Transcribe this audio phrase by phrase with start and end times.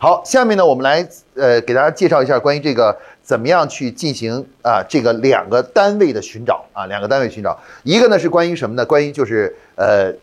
[0.00, 1.04] 好，下面呢，我们来
[1.34, 8.86] 呃给大家介绍一下关于这个怎么样去进行啊这个两个单位的寻找啊两个单位寻找，一个呢是关于什么呢？
[8.86, 10.14] 关于就是呃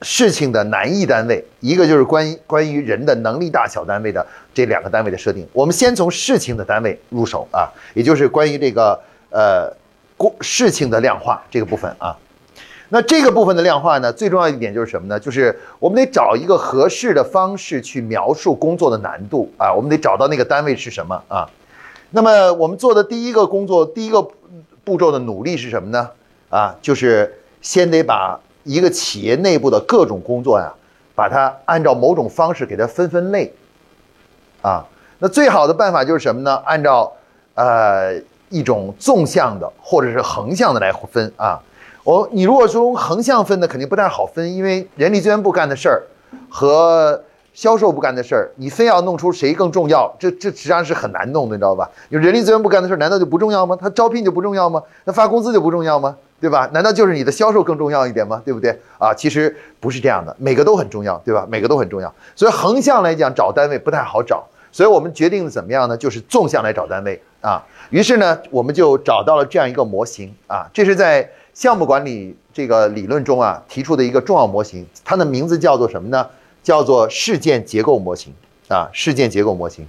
[0.00, 5.44] 事情的难易单位，一个就是关于关于人的能力大小单位的这两个单位的设定。
[5.52, 8.96] 我们先从事情的单位入手啊，也就是关于这个
[9.30, 9.68] 呃
[10.16, 12.16] 过事情的量化这个部分啊。
[12.92, 15.18] 那这个部分的量化呢，最重要一点就是什么呢？
[15.18, 21.48] 就是我们得找一个合适的方式去描述工作的难度啊，我们得找到那个单位是什么啊。
[22.10, 24.26] 那么我们做的第一个工作，第一个
[24.82, 26.10] 步骤的努力是什么呢？
[26.48, 30.72] 啊，就是先得把一个企业内部的各种工作呀，
[31.14, 33.54] 把它按照某种方式给它分分类
[34.62, 34.84] 啊。
[35.20, 36.56] 那最好的办法就是什么呢？
[36.64, 37.12] 按照
[37.54, 41.60] 呃一种纵向的或者是横向的来分啊。
[42.10, 46.02] 我你如果说横向分的肯定不太好分，因为人力资源部干的事儿
[46.48, 47.22] 和
[47.54, 51.88] 销售部干的事儿，你非要弄出谁更重要，这这实际上是很难弄的，你知道吧？
[52.08, 53.78] 因为人力资源部干的事儿难道就不重要吗？
[53.80, 54.82] 他招聘就不重要吗？
[55.04, 56.16] 那发工资就不重要吗？
[56.40, 56.68] 对吧？
[56.72, 58.42] 难道就是你的销售更重要一点吗？
[58.44, 58.76] 对不对？
[58.98, 61.46] 啊，其实不是这样的，每个都很重要，对吧？
[61.48, 65.96] 每个都很重要，所以横向来讲找单位不太好找，所以我们决定怎么样呢？
[65.96, 67.62] 就是纵向来找单位啊。
[67.90, 71.30] 于是呢，我们就找到了这样一个模型啊，这是在。
[71.60, 76.26] 项目管理这个理论中啊，提出的一个重要模型，它的名字叫做什么呢？
[76.62, 78.32] 叫做事件结构模型
[78.68, 79.86] 啊，事件结构模型。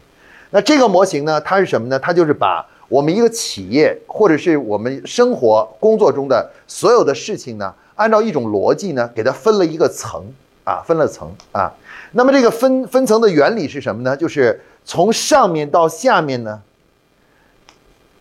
[0.50, 1.98] 那这个模型呢，它是什么呢？
[1.98, 10.22] 它就是把我们一个企业或者是我们生活工作中的所有的事情呢，按照一种逻辑呢，给它分了一个层
[10.66, 11.72] 啊，分了层啊。
[12.12, 14.18] 那么这个分分层的原理是什么呢？
[14.18, 16.62] 就是从上面到下面呢，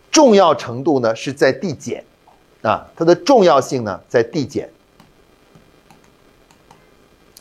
[0.09, 2.05] 重要程度呢是在递减。
[2.61, 4.69] 啊，它的重要性呢在递减，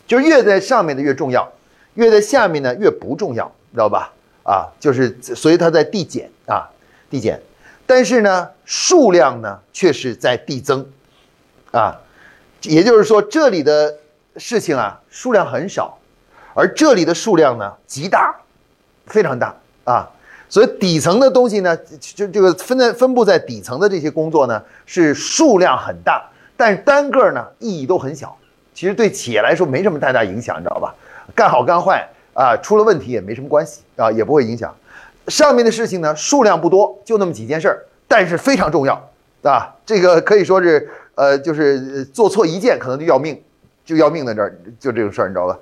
[0.06, 1.52] 就是越在上面的越重要，
[1.94, 4.12] 越在下面呢越不重要，知道吧？
[4.42, 6.70] 啊，就是所以它在递减啊，
[7.10, 7.40] 递减，
[7.86, 10.90] 但是呢数量呢却是在递增，
[11.70, 12.00] 啊，
[12.62, 13.98] 也就是说这里的
[14.36, 15.98] 事情啊数量很少，
[16.54, 18.34] 而这里的数量呢极大，
[19.06, 20.10] 非常大啊。
[20.50, 28.36] 所以底层的东西呢，就这个分在分布在底层的这些工作呢，是数量很大，但是单个呢意义都很小。
[28.74, 30.92] 其实对企业来说没什么太大影响，你知道吧？
[31.34, 34.74] 干好干坏啊，出了问题也没什么关系啊，也不会影响。
[35.28, 39.10] 上面的事情呢数量不多，就那么几件事儿，但是非常重要
[39.42, 39.72] 啊。
[39.86, 43.40] 这个可以说是呃，就是做错一件可能就要命，
[43.84, 45.56] 就要命在这儿，就这种事儿，你知道吧？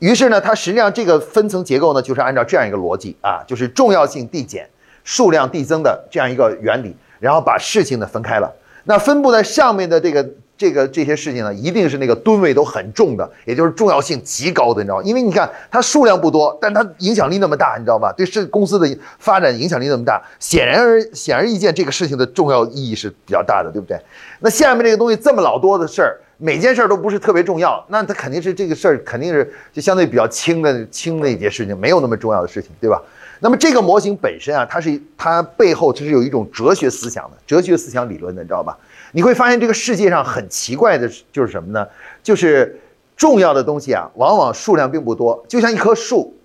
[0.00, 4.68] 于是呢，它实际上这个分层结构呢，就是按照这样一个逻辑啊，就是重要性递减，
[5.04, 8.52] 数量递增的这样一个原理，然后把事情呢分开了。
[8.84, 10.28] 那分布在上面的这个
[10.58, 15.02] 这个这些事情呢，一定是那个吨位都很重的，也就是重要性极高的，你知道吗？
[15.04, 18.12] 因为你看它数量不多，但它影响力那么大，你知道吧？
[18.14, 23.98] 对是公司的发展影响力那么大，显然而显而易见，这个事情的重要意义是比较大的，对不对？
[24.40, 26.20] 那下面这个东西这么老多的事儿。
[26.36, 33.00] 每件事儿都不是特别重要，那他肯定是这个事儿肯定是就相对比较轻的轻的一件事情，没有那么重要的事情，对吧？
[33.40, 38.76] 那么这个模型本身啊，它是它背后它是有一种哲学思想的，哲学思想理论的，你知道吧？
[39.12, 41.86] 你会发现这个世界上很奇怪的就是什么呢？
[42.22, 42.80] 就是
[43.16, 46.36] 重要的东西啊，往往数量并不多，就像一棵树，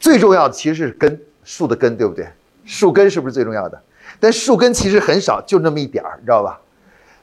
[0.00, 2.26] 最重要的其实是根，树的根，对不对？
[2.64, 3.80] 树根是不是最重要的？
[4.20, 6.60] 但树根其实很少，就那么一点儿，你知道吧？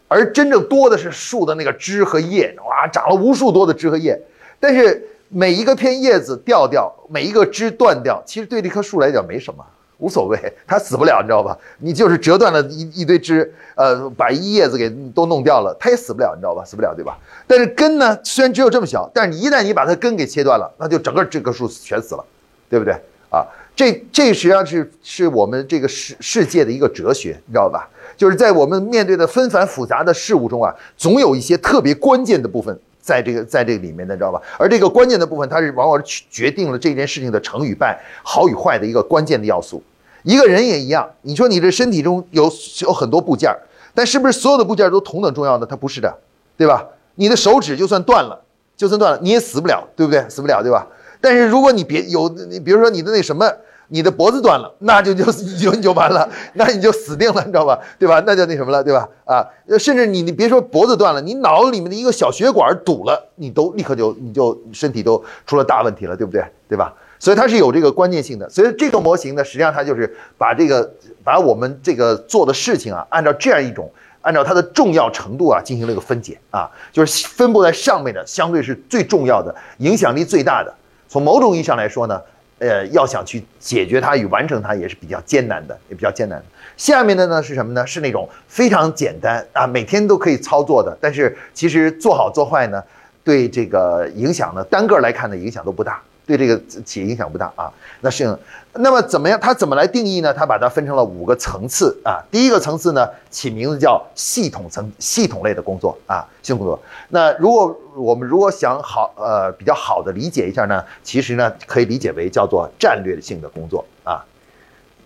[0.10, 4.20] 而真正多的是树的那个枝和叶，哇，长了无数多的枝和叶。
[4.60, 9.64] 但是每一个片叶子掉掉，每一个枝断掉，其实对这棵树来讲没什么，
[10.00, 10.38] 无所谓，
[10.68, 11.58] 它死不了，你知道吧？
[11.78, 16.66] 你就是折断了一一堆枝，呃，把叶子给都弄掉了，它也死不了，你知道吧？
[16.66, 17.18] 死不了，对吧？
[17.46, 22.26] 但是根呢，虽然只有这么小，但是你一旦你把它根给切断了，那就整个这棵树全死了，
[22.68, 22.94] 对不对？
[23.30, 23.46] 啊，
[23.76, 27.88] 这这实际上是是我们这个世世界的一个哲学，你知道吧？
[28.20, 34.42] 就是在我们面对的纷繁复杂的事物中啊，总有一些特别关键的部分在这个在这个里面的，知道吧？
[34.58, 39.82] 而这个关键的部分，它是往往是决定了这件事情的成与败、好与坏的一个关键的要素。
[40.24, 42.52] 一个人也一样，你说你这身体中有
[42.82, 43.50] 有很多部件，
[43.94, 45.66] 但是不是所有的部件都同等重要呢？
[45.66, 46.14] 它不是的，
[46.58, 46.86] 对吧？
[47.16, 48.38] 你的手指就算断了，
[48.76, 50.26] 就算断了，你也死不了，对不对？
[50.28, 50.86] 死不了，对吧？
[51.22, 53.50] 但是如果你别有，你比如说你的那什么。
[53.90, 55.26] 你的脖子断了，那就就
[55.60, 57.78] 就就完了，那你就死定了，你知道吧？
[58.00, 58.24] 对吧？
[58.26, 59.08] 那就那什么了，对吧？
[59.26, 59.46] 啊，
[59.78, 66.44] 甚至你你别说脖子断了，你脑子里面的一个小血管堵了，你都立刻就你就身体都出了大问题了，对不对？
[66.68, 66.94] 对吧？
[67.20, 68.50] 所以它是有这个关键性的。
[68.50, 70.90] 所以这个模型呢，实际上它就是把这个
[71.24, 80.74] 把我们这个做的事情啊，按照这样一种按照它的重要程度啊进行了一个分解啊，就是分布在上面的相对是最重要的，影响力最大的。
[81.08, 82.22] 从某种意义上来说呢，
[82.60, 86.46] 呃，要想去解决它与完成它也是比较艰难的，也比较艰难的。
[86.78, 87.86] 下面的呢是什么呢？
[87.88, 92.84] 是那种非常简单啊，每天都可以操作的，但是其实做好做坏呢，
[93.24, 96.02] 对这个影响呢，单个来看呢影响都不大。
[96.30, 98.38] 对这个企业影响不大啊，那是，
[98.74, 99.40] 那么怎么样？
[99.42, 100.32] 它怎么来定义呢？
[100.32, 102.22] 它把它分成了五个层次啊。
[102.30, 106.80] 第一个层次呢，起名字叫系统层，系统类的工作啊，系统工作。
[107.08, 114.24] 那如果我们如果想好呃比较好的理解一下呢，其实呢可以理解为叫做战略性的工作啊，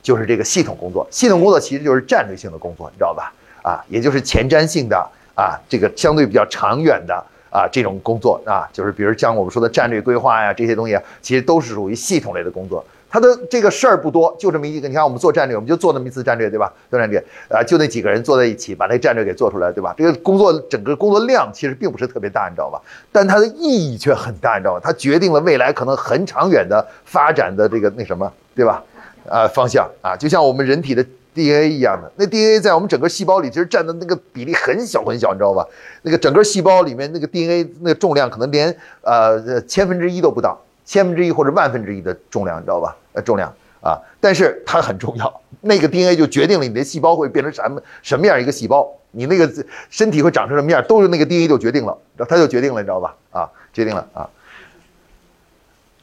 [0.01, 1.07] 就是这个系统工作。
[1.09, 3.33] 系统工作其实就是战略性的工作，你知道吧？
[3.63, 7.23] 啊，也就是前瞻性的啊，这个相对比较长远的。
[7.53, 12.83] 啊，这种工作啊，就是比如像我们说的战略规划呀，这些东西啊，其实都是属于系统类的工作。
[13.11, 14.88] 它的这个事儿不多，就这么一个。
[14.88, 16.73] 你看我们做战略，我们就做那么一次战略，对吧？
[16.89, 19.94] 做战略啊，就那几个人坐在一起，把那战略给做出来，对吧？
[19.95, 22.81] 这个工作整个工作量其实并不是特别大，你知道吧？
[23.11, 24.81] 但它的意义却很大，你知道吧？
[24.83, 28.83] 它决定了未来可能很长远的发展的这个那什么，对吧？
[29.29, 31.05] 啊，方向啊，就像我们人体的。
[31.33, 35.65] DNA 一样的，那 DNA 在我们整个细胞里其实占的那个比例很小很小，你知道吧？
[36.03, 42.95] 那个整个细胞里面那个 DNA 那个重量可能连呃千分之一都不到，千分之一或者万分之一的重量，你知道吧？
[43.13, 49.51] 呃，重量啊，但是它很重要， 那个 DNA 就决定了你的细胞会变成什么什么样一个细胞，你那个
[49.89, 51.97] 身体会长成什么样，都是那个 DNA 就决定了，
[52.29, 53.15] 它就决定了，你知道吧？
[53.31, 54.29] 啊，决定了啊，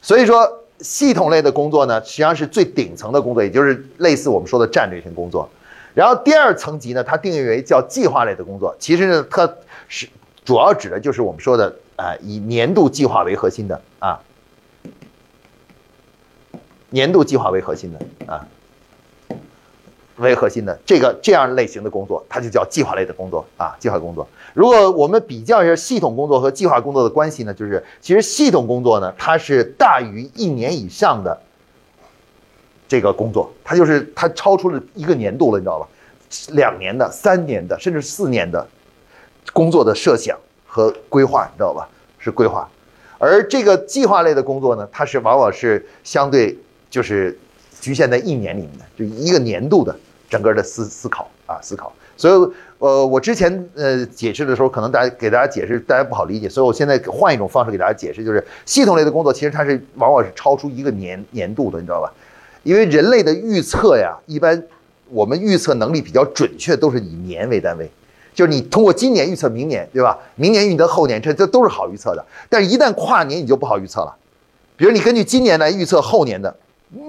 [0.01, 0.60] 所以说。
[0.81, 5.49] 系统类的工作呢，实际上是最顶层的工作，也就是类似我们说的战略性工作。
[5.93, 9.53] 然后第二层级呢，它定义为叫计划类的工作，其实呢，它
[9.87, 10.07] 是
[10.45, 14.19] 主要指的就是我们说的啊，以年度计划为核心的啊，
[16.89, 18.47] 年度计划为核心的啊。
[20.21, 24.27] 为核心的这个这样类型的工作，它就叫计划类的工作啊，计划工作。
[24.53, 31.41] 如果我们比较一下系统工作和计划工作的关系呢，就是其实系统工作呢，它是大于一年以上的
[32.87, 35.87] 这个工作，它就是它超出了一个年度了，你知道吧？
[36.49, 38.67] 两年的、三年的，甚至四年的
[39.53, 41.87] 工作的设想和规划，你知道吧？
[42.19, 42.69] 是规划。
[43.17, 46.57] 而这个计划类的工作呢，它是往往是相对
[46.89, 47.37] 就是
[47.79, 49.95] 局限在一年里面的，就一个年度的。
[50.31, 62.09] 整个的思思考啊，思考，所以呃，我之前呃解释的时候，可能大家给大家解释，大家不好理解，所以我现在换一种方式给大家解释，就是系统类的工作，其实它是往往是超出一个年年度的，你知道吧？
[62.63, 64.63] 因为人类的预测呀，一般
[65.09, 67.91] 我们预测能力比较准确，都是以年为单位，
[68.33, 70.17] 就是你通过今年预测明年，对吧？
[70.35, 72.25] 明年预测后年，这这都是好预测的。
[72.49, 74.15] 但是，一旦跨年，你就不好预测了。
[74.77, 76.55] 比如你根据今年来预测后年的，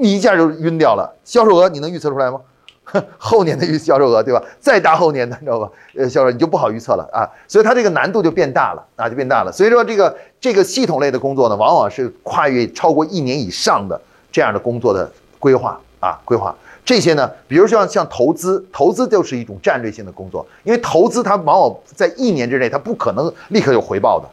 [0.00, 1.14] 你一下就晕掉了。
[1.24, 2.40] 销售额你能预测出来吗？
[3.16, 4.42] 后年的预销售额，对吧？
[4.60, 5.70] 再大后年的，你知道吧？
[5.96, 9.52] 呃，销售你就不好预测了啊，所以它这个难度就变大了啊，就变大了。
[9.52, 14.00] 所以说这个这个系统类的工作呢，往往是跨越超过一年以上的
[14.30, 24.28] 这样的工作的规划啊，规划这些呢，比如说像投资，投资就是一种战略性的工作，因为投资它往往在一年之内，它不可能立刻有回报的。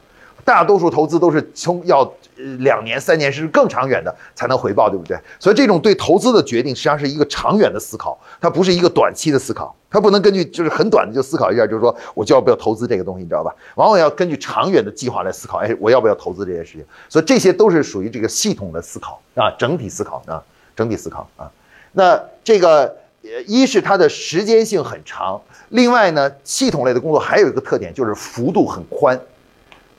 [0.50, 2.12] 大多数投资都是从要
[2.58, 5.16] 两年、三年甚至更长远的才能回报，对不对？
[5.38, 13.54] 所以这种对投资的决定实际上是一个长远的思考，它不是一个短期的思考，它不能根据就是很短的就思考一下，就是说我就要不要投资这个东西，你知道吧？
[13.76, 16.84] 往往要根据长远的计划来思考，哎，我要不要投资这件事情？
[17.10, 20.42] 所以这些都是属于这个系统的思考啊，整体思考啊，
[20.76, 21.52] 整体思考啊。
[21.92, 22.98] 那这个
[23.46, 25.40] 一是它的时间性很长，
[25.70, 29.20] 另外呢，系统类的工作还有一个特点就是幅度很宽。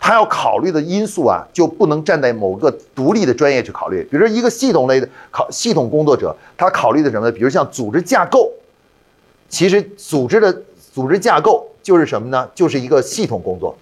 [0.01, 4.03] 他要考虑的因素啊，就不能站在某个独立的专业去考虑。
[4.11, 7.31] 比如说，一个系统类的考系统工作者，他考虑的什么呢？
[7.31, 8.51] 比如像组织架构，
[9.49, 12.49] 其实组织的组织架构就是什么呢？
[12.55, 13.77] 就是一个系统工作，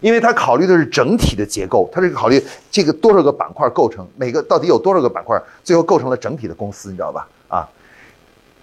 [0.00, 7.28] 因为他考虑的是整体的结构，他是考虑这个多少个板块构成，每个到底有多少个板块，最后构成了整体的公司，你知道吧？
[7.48, 7.68] 啊，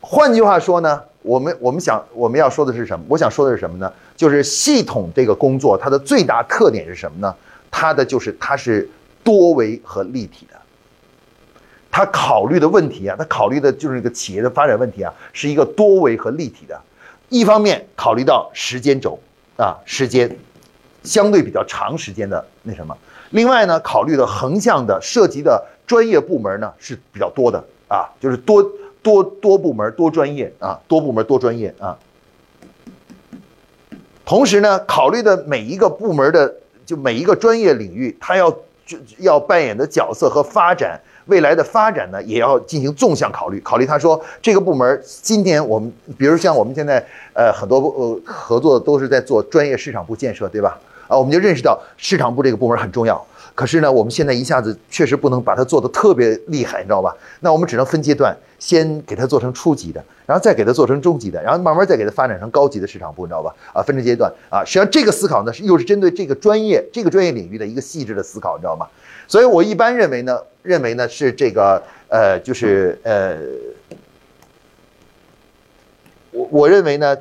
[0.05, 1.01] 换句话说呢？
[1.22, 3.05] 我们我们想我们要说的是什么？
[3.07, 3.91] 我想说的是什么呢？
[4.17, 7.33] 就是系统这个工作，它的最大特点是什么呢？
[7.72, 8.89] 它的就是它是
[9.24, 10.57] 多维和立体的。
[11.89, 16.77] 它考虑的问题啊，它考虑的就是一个企业的发展问题啊，是一个多维和立体的。
[17.29, 19.17] 一方面考虑到时间轴
[19.55, 20.38] 啊，时间
[21.05, 22.93] 相对比较长时间的那什么；
[23.29, 28.62] 另外呢，考虑的横向的涉及的专业部门呢是比较多的啊，就是多。
[29.03, 31.95] 多多部门多专业啊，多部门多专业啊。
[34.25, 36.55] 同时呢，考虑的每一个部门的
[36.86, 38.57] 就每一个专业领域，他要
[39.19, 43.60] 要扮演的角色和发展未来的发展呢，也要进行纵向考虑。
[43.60, 50.79] 考虑他说这个部门今天我们，比如像我们现在呃很多呃合作都是在做专业市场部建设，对吧？
[51.10, 53.24] 啊，我们就认识到市场部这个部门很重要。
[53.55, 57.15] 可是呢，我们现在一下子确实不能把它做的特别厉害，你知道吧？
[57.41, 63.53] 那我们只能分阶段，先给它做成初级的，然后再给它做成中级的，然后慢慢再给它发展成高级的市场部，你知道吧？
[63.74, 68.88] 啊，分成阶段啊，实际上这个思考呢，又是针对这个专业这个专业领域的一个细致的思考，你知道吗？
[69.27, 73.38] 所以我一般认为呢，认为呢是这个呃，就是呃，
[76.31, 77.15] 我我认为呢，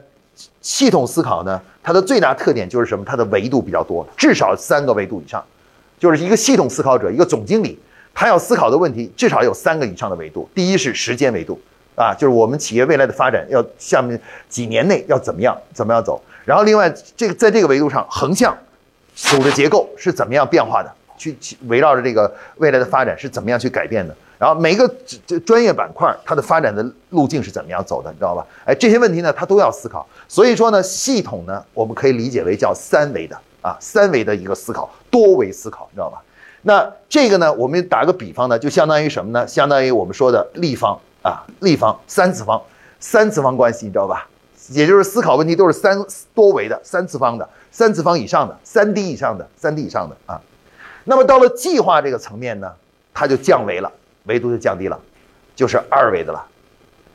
[0.60, 3.04] 系统思考呢，它的最大特点就是什么？
[3.04, 5.44] 它的维度比较多，至少三个维度以上，
[6.02, 7.78] 就是一个系统思考者，一个总经理，
[8.12, 10.50] 他要思考的问题至少有三个以上的维度。
[10.52, 11.56] 第一是时间维度，
[11.94, 16.20] 啊，就是我们企业未来的发展要下面几年内要怎么样，怎么样走。
[16.44, 18.52] 然后另外这个在这个维度上，横向
[19.14, 20.92] 组织结构是怎么样变化的？
[21.16, 21.36] 去
[21.68, 24.12] 围绕着这个未来的发展是怎么样去改变的？
[24.40, 24.92] 然后每一个
[25.24, 28.10] 这专业板块它的发展的路径是怎么样走的？
[28.10, 28.44] 你知道吧？
[28.64, 30.04] 哎，这些问题呢，它都要思考。
[30.26, 36.20] 所以说呢，系统呢，我们可以理解为叫三维的啊，三维的一个思考，多维思考，你知道吧？
[36.62, 39.46] 那这个呢，我们打个比方呢，就相当于什么呢？
[39.46, 42.60] 相当于我们说的立方啊，立方三次方，
[42.98, 44.26] 三次方关系，你知道吧？
[44.68, 46.04] 也就是思考问题都是三
[46.34, 50.40] 多维的，三次方的，三次方以上的，三 D 以上的，三 D 以上的啊。
[51.04, 52.72] 那么到了计划这个层面呢，
[53.12, 53.92] 它就降维了，
[54.24, 54.98] 维度就降低了，
[55.56, 56.46] 就是二维的了。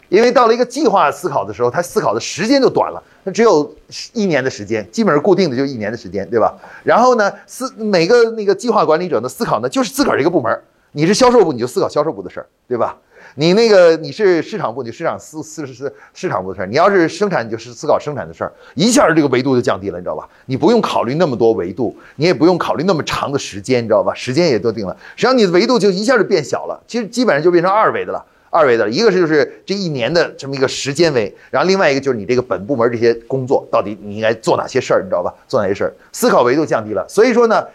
[0.10, 3.74] 因为到了一个计划思考的时候，他思考的时间就短了，他只有
[4.14, 6.56] 一年的时间，基本上固定的就一年的时间，对吧？
[6.84, 10.62] 然后呢，思每个那个计划管理者呢思考呢，就是自个儿一个部门，
[10.94, 12.98] 你是销售部，你就思考销售部的事儿，对吧？
[13.36, 18.52] 你那个你是市场部，你市场思思思市场部的事儿；你要是生产，你就是思考生产的事儿。
[18.74, 20.28] 一下这个维度就降低了，你知道吧？
[20.46, 24.12] 你不用考虑那么多维度，你也不用考虑那么长的时间，你知道吧？
[24.16, 26.82] 时间也都定了，实际上你的维度就一下就变小了。
[26.88, 28.26] 其实基本上就变成二维的了，
[28.58, 28.90] 二维的。
[28.90, 35.34] 一个是就是这一年的这么一个时间维，然后另外一个就是你这个本部门这些工作到底你应该做哪些事儿，你知道吧？
[35.48, 37.08] 做哪些事儿，思考维度降低了。
[37.08, 37.68] 所以说呢，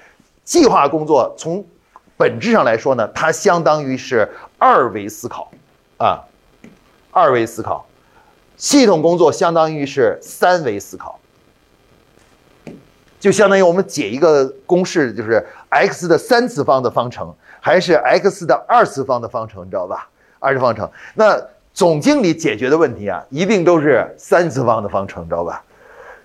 [0.44, 1.64] 计划工作从
[2.16, 5.50] 本质上来说呢，它相当于是二维思考，
[5.98, 6.24] 啊。
[7.14, 7.86] 二维思考，
[8.56, 11.20] 系统工作相当于是三维思考，
[13.20, 20.08] 就相当于我们解一个公式，就是 x 的三次方的方程还是 x 的二次方的方程，你知道吧？
[20.42, 21.40] 二次方程，那
[21.72, 25.64] 总经理解决的问题啊，一定都是三次方的方程，知道吧？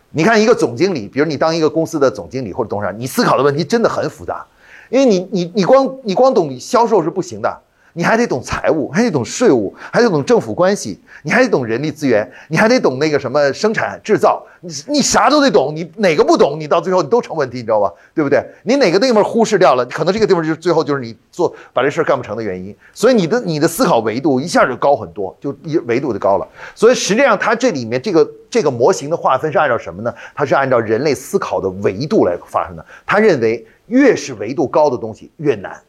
[0.09, 4.45] 你看一个总经理，比如你当一个公司的总经理或者董事长，你思考的问题真的很复杂，
[4.89, 7.61] 因为你你你光你光懂销售是不行的。
[7.97, 17.91] 你还得懂财务，还得懂税务，还得懂政府关系，你还得懂人力资源，你还得懂那个什么生产制造，你你啥都得懂，你哪个不懂，你到最后你都成问题，你知道吧？
[18.13, 18.39] 对不对？
[18.61, 22.75] 你哪个地方忽视掉了，可能这个地方就最后就是你做把这事儿干不成的原因。
[22.93, 26.47] 所以你的你的思考维度一下就高很多，就一维度就高了。
[26.75, 30.13] 所以实际上它这里面这个这个模型的划分是按照什么呢？
[30.35, 32.85] 它是按照人类思考的维度来发生的。
[33.07, 35.81] 他认为越是维度高的东西越难。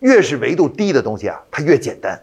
[0.00, 2.20] 越是维度低的东西啊，它越简单。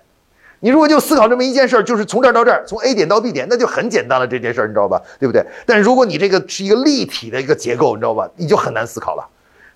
[0.62, 4.26] 你如果就思考这么一件事儿，就是从这儿到这儿，从 A 点到 B 点，那就很简单了。
[4.26, 5.02] 这件事儿你知道吧？
[5.20, 5.46] 对不对？
[5.66, 8.28] 但如果你这个是一个立体的一个结构，你知道吧？
[8.38, 9.28] 你就很难思考了。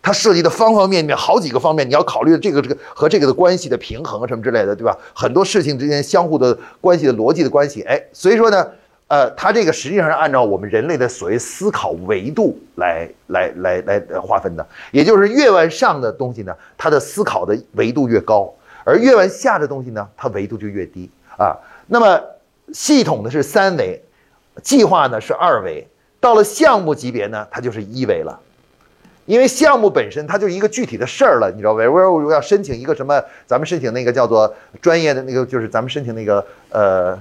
[0.02, 4.98] 它涉及的方方面面好几个方面，你要考虑这个这个和这个的关系的平衡什么之类的，对吧？
[5.14, 8.66] 很多事情之间相互的关系的逻辑的关系，哎，所以说呢。
[9.10, 21.58] 呃，它这个实际上是按照我们人类的所谓思考维度来来来来划分的，也就是越往上的东西呢，它的思考的维度越高，而越往下的东西呢，它维度就越低啊。
[21.88, 22.22] 那么
[22.72, 24.00] 系统呢是三维，
[24.62, 25.88] 计划呢是二维，
[26.20, 28.40] 到了项目级别呢，它就是一维了，
[29.26, 31.80] 因为项目本身它就是一个具体的事儿了，你知道吧？
[31.90, 37.20] 我要我要申请一个什么，咱们申请那个叫做专业的那个，就是咱们申请那个呃。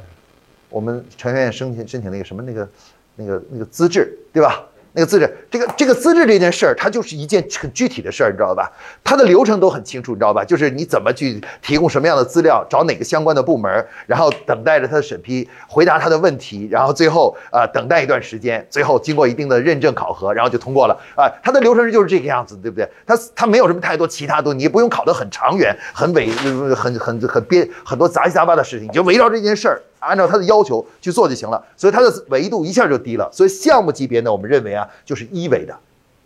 [0.68, 2.68] 我们成员申请申请那个什么那个，
[3.16, 4.64] 那个那个资质，对吧？
[4.94, 8.72] 那个资质，这个这个资质这件事儿，它就是一件很具体的事儿，你知道吧？
[9.04, 10.42] 它的流程都很清楚，你知道吧？
[10.42, 21.30] 就是你怎么去提供什么样的资料，找哪个相关的部门，然后等待着他的审批，回答他的问题，然后最后啊等待一段时间，最后经过一定的认证考核，然后就通过了啊。
[21.44, 22.88] 它的流程就是这个样子，对不对？
[23.06, 26.28] 它它没有什么太多其他东西，你也不用考得很长远、很伟、
[26.74, 29.82] 很很很编很多杂七杂八的事情，你就围绕这件事儿。
[30.00, 33.28] 按照他的要求去做就行了，所以它的维度一下就低了。
[33.32, 35.76] 所以项目级别呢，我们认为啊，就是一维的，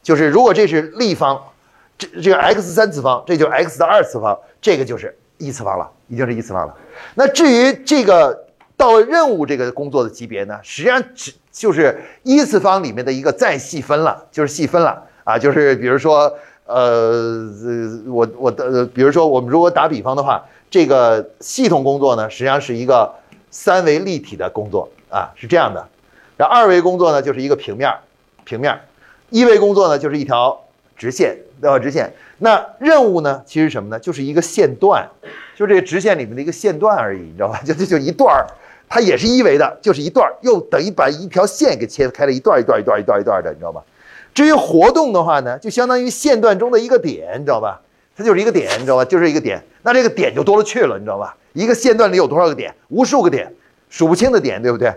[0.02, 1.40] 就是如果这是立方，
[1.96, 6.74] 这这个 x 三次方，这就是 x 的二次方，这个就是一次方了，已经是一次方了。
[7.14, 16.32] 那至于这个到任务这个工作的级别呢，实际上只就是一次方里面的一个再细分了，就是细分了啊，就是比如说
[16.66, 17.48] 呃，
[18.08, 23.10] 我我的比如说我们如果打比方的话，这个系统工作呢，实际上是一个。
[23.52, 25.86] 三维立体的工作啊是这样的，
[26.36, 27.88] 然后二维工作呢就是一个平面，
[28.44, 28.80] 平面，
[29.30, 30.64] 一维工作呢就是一条
[30.96, 31.78] 直线，对吧？
[31.78, 32.12] 直线。
[32.38, 34.00] 那任务呢，其实什么呢？
[34.00, 35.06] 就是一个线段，
[35.54, 37.60] 就这个直线里面的一个线段而已，你知道吧？
[37.64, 38.46] 就这就一段儿，
[38.88, 43.82] 它也是一维的，就是一段儿，又等于把一条线给切开了一段一段一段一段一段的，你知道吧？
[44.34, 47.82] 至于活动的话呢，就相当于线段中的一个点，你知道吧？
[48.16, 49.04] 它就是一个点，你知道吧？
[49.04, 51.36] 就是一个点，那这个点就多了去了，你知道吧？
[51.54, 52.74] 一个线段里有多少个点？
[52.88, 53.52] 无数个点，
[53.88, 54.92] 数不清的点，对不对？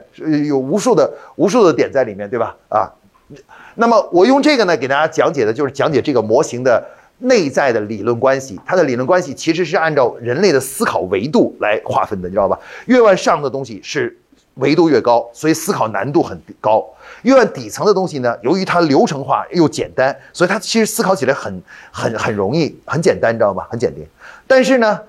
[0.47, 2.55] 有无数的无数的点在里面，对吧？
[2.69, 2.91] 啊，
[3.75, 6.83] 那么我用这个呢，给大家讲解的就是讲解这个模型的
[7.19, 8.59] 内在的理论关系。
[8.65, 12.59] 它的理论关系其实是按照人类的思考维度来划分的，你知道吧？
[12.85, 14.17] 越往上的东西是
[14.55, 16.85] 维度越高，所以思考难度很高。
[17.23, 23.65] 越往底层的东西呢，由于它流程化又简单，所以它其实思考起来很很很容易，很简单，你知道吗？
[23.69, 24.01] 很简单。
[24.47, 25.01] 但是呢，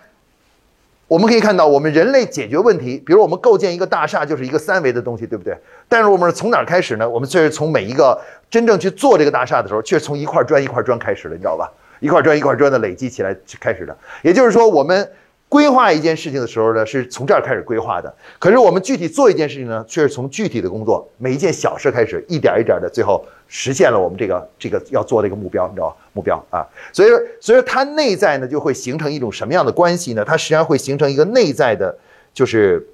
[1.08, 5.56] 我们可以看到，我们人类解决问题，比如我们构建一个大厦，就是一个三维的东西，对不对？
[5.88, 7.08] 但是我们从哪儿开始呢？
[7.08, 8.18] 我们却是从每一个
[8.50, 11.70] 真正去做这个大厦的时候，却从一块砖一块砖开始的，你知道吧？
[12.00, 13.96] 一块砖一块砖的累积起来开始的。
[14.22, 15.08] 也就是说，我们。
[15.48, 18.12] 规划一件事情的时候呢，是从这儿开始规划的。
[18.38, 25.96] 可是我们具体做一件事情呢，却是从具体的工作，每一件小事开始，一点一点的，最后实现了我们这个这个要做的一个目标，你知道吧？
[26.12, 27.08] 目标啊，所以
[27.40, 30.24] 所以它内在呢，就会形成一种什么样的关系呢？
[30.24, 31.96] 它实际上会形成一个内在的，
[32.34, 32.84] 就是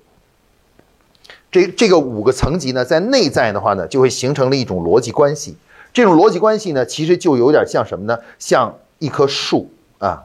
[1.50, 5.56] 这这个五个层级呢，在内在的话呢，就会形成了一种逻辑关系。
[5.94, 8.18] 这种逻辑关系呢，其实就有点像什么呢？
[8.38, 10.25] 像一棵树啊。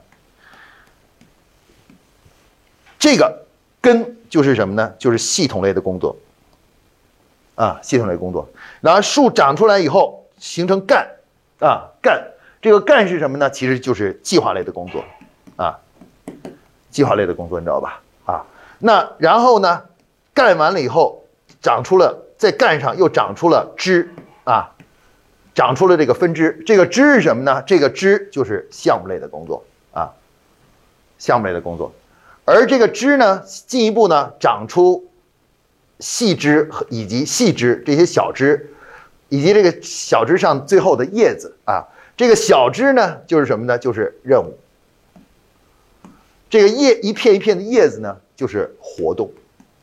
[3.00, 3.46] 这个
[3.82, 4.94] 根就是什么呢？
[4.98, 6.16] 就是系统类的工作，
[7.56, 8.50] 啊，系统类工作。
[8.82, 11.08] 然后树长出来以后形成干，
[11.60, 12.24] 啊，干。
[12.60, 13.50] 这个干是什么呢？
[13.52, 15.06] 其实就是计划类的工作，
[15.56, 15.78] 啊，
[16.90, 18.02] 计划类的工作，你知道吧？
[18.26, 18.46] 啊，
[18.80, 19.84] 那然后呢，
[20.34, 21.24] 干完了以后
[21.62, 24.12] 长出了，在干上又长出了枝，
[24.44, 24.72] 啊，
[25.54, 26.62] 长出了这个分支。
[26.66, 27.62] 这个枝是什么呢？
[27.62, 29.64] 这个枝就是项目类的工作，
[29.94, 30.12] 啊，
[31.20, 31.94] 项目类的工作。
[32.50, 35.10] 而这个枝呢，进一步呢长出
[36.00, 38.72] 细枝和以及细枝这些小枝，
[39.28, 41.84] 以及这个小枝上最后的叶子啊，
[42.16, 43.78] 这个小枝呢就是什么呢？
[43.78, 44.58] 就是任务。
[46.50, 49.30] 这个叶一片一片的叶子呢，就是活动。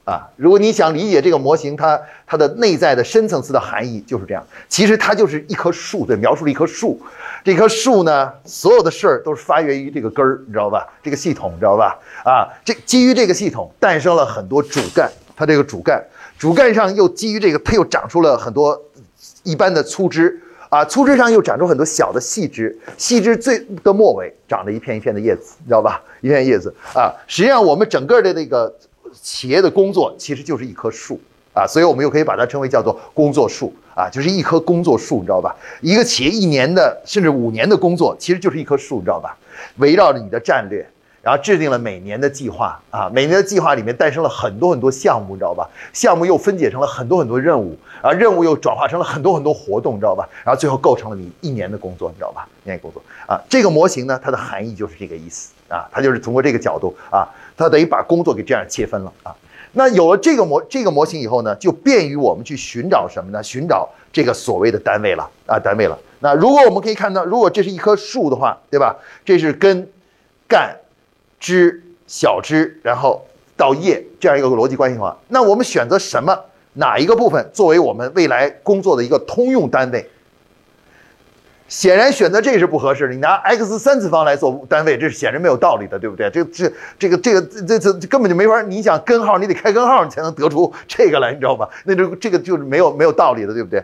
[0.04, 4.46] 啊，如果你想理解这个模型，它它的内在的深层次的含义就是这样。
[4.68, 7.00] 其实它就是一棵树，对，描述了一棵树。
[7.42, 10.86] 这棵树呢，所有的事儿都是发源于这个根儿，你知道吧？
[11.02, 11.98] 这个系统，你知道吧？
[12.22, 16.04] 啊，这基于这个系统诞生了很多主干，它这个主干，
[16.38, 18.78] 主干上又基于这个，它又长出了很多
[19.42, 20.38] 一般的粗枝，
[20.68, 26.02] 啊，粗枝上又长出很多小的细枝，细枝最的末尾长着一片一片的叶子，你知道吧？
[26.20, 28.70] 一片叶子啊，实际上我们整个的那个。
[29.20, 31.20] 企业的工作其实就是一棵树
[31.52, 35.54] 啊，所以我们又可以把它称为叫做工作树啊，就是一棵工作树，你知道吧？
[35.80, 39.36] 一个企业一年的甚至五年的工作其实就是一棵树，你知道吧？
[39.76, 40.84] 围绕着你的战略，
[41.22, 45.68] 然后制定了每年的计划啊，每年的计划里面诞生了很多很多项目，你知道吧？
[45.92, 50.28] 项目又分解成了很多很多任务，然后任务又转化成了很多很多活动，你知道吧？
[50.44, 52.48] 然后最后构成了你一年的工作，你知道吧？
[52.64, 57.28] 一年工作啊，这个模型呢，它的含义就是这个意思啊，它就是通过这个角度啊。
[57.56, 59.34] 它等于把工作给这样切分了啊，
[59.72, 63.42] 那有了这个模这个模型以后呢，就便于我们去寻找什么呢？
[63.42, 65.98] 寻找这个所谓的单位了啊，单位了。
[66.20, 68.96] 那如果我们可以看到，如果这是一棵树的话，对吧？
[69.24, 69.88] 这是根、
[70.48, 70.76] 干、
[71.38, 73.24] 枝、小枝，然后
[73.56, 76.38] 到叶这样一个逻辑关系的话，那我们选择什么
[76.74, 80.08] 哪一个部分作为我们未来工作的一个通用单位？
[81.68, 83.14] 显然选择这是不合适的。
[83.14, 86.30] 你拿 x 三次方来做单位，这是显然没有道理的，对不对？
[86.30, 88.60] 这这这个这个这这根本就没法。
[88.62, 91.68] 你想根号，你得开根号，你才能得出这个来，你知道吧？
[91.84, 93.82] 那这这个就是没有没有道理的，对不对？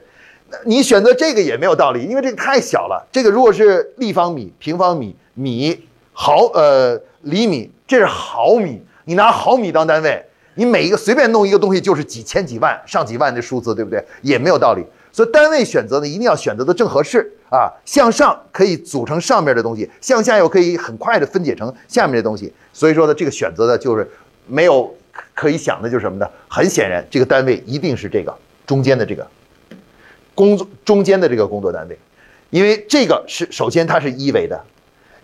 [0.64, 3.06] 你选择这个也没有道理，因为这个太小了。
[3.12, 8.82] 这个如果是立方米、平方米、米、毫呃厘米，这是毫米。
[9.04, 14.04] 你拿毫米当单位，你每一个随便弄一个东西就是几千几万、上几万的数字，对不对？
[14.22, 14.84] 也没有道理。
[15.12, 17.73] 所以单位选择呢，一定要选择的正合适啊。
[17.85, 22.53] 向上可以组成上面的东西，向下又可以很快的分解成下面的东西。
[22.73, 24.09] 所以说呢，这个选择的就是
[24.46, 24.94] 没有
[25.35, 26.29] 可以想的，就是什么呢？
[26.49, 28.35] 很显然，这个单位一定是这个
[28.66, 29.27] 中间的这个
[30.35, 31.99] 工作中间的这个工作单位，
[32.51, 34.64] 因为这个是首先它是一维的，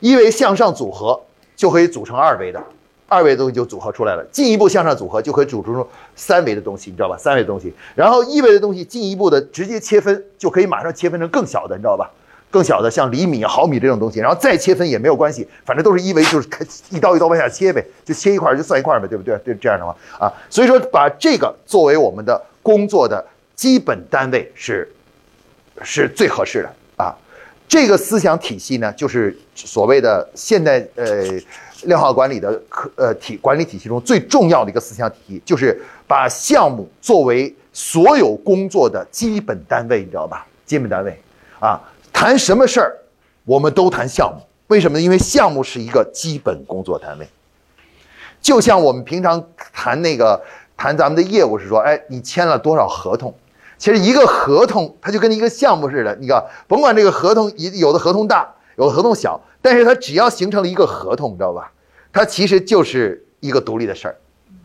[0.01, 1.20] 一维向上组合
[1.55, 2.62] 就可以组成二维的。
[3.08, 7.16] 二维的东西就组合出来了，进一步向上组合就可以组出三维的东西，你知道吧？
[7.16, 12.10] 三维的东西，然后一维的东西进一步的直接切分，就可以马上切分成更小的，你知道吧？
[12.48, 16.48] 更小的像厘米、毫米这种东西，然后再切分也没有关系，反正都是一维，就是
[16.90, 19.36] 一刀一刀往下切呗，就切一块就算一块呗，对不对？
[19.44, 23.22] 对，这样的话啊，所以说把这个作为我们的工作的
[23.54, 24.88] 基本单位是
[25.82, 26.72] 是最合适的。
[27.68, 31.24] 这个思想体系呢，就是所谓的现代呃
[31.83, 40.46] 量化管理的科呃体管理体系中最重要的一个思想体系，就是把项目作为所有工作的基本单位，你知道吧？
[40.64, 41.20] 基本单位
[41.61, 41.81] 啊，
[42.12, 42.96] 谈什么事儿，
[43.44, 44.40] 我们都谈项目。
[44.68, 45.02] 为什么呢？
[45.02, 47.29] 因为项目是一个基本工作单位，
[48.40, 50.40] 就像我们平常谈那个
[50.76, 53.35] 谈咱们的业务是说，哎，你签了多少合同？
[53.78, 56.16] 其实一个合同，它就跟一个项目似的。
[56.16, 61.70] 你看，甭管这个合同，有的合同大，有的合同小，但是它只要形成了一个合同，你知道吧？
[62.12, 64.16] 它其实就是一个独立的事儿，